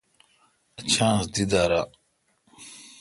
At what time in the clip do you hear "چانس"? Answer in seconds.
0.93-1.23